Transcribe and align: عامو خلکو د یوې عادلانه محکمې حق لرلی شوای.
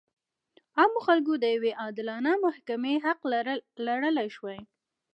عامو 0.77 0.99
خلکو 1.07 1.33
د 1.39 1.45
یوې 1.55 1.71
عادلانه 1.81 2.31
محکمې 2.45 2.93
حق 3.05 3.19
لرلی 3.87 4.27
شوای. 4.35 4.59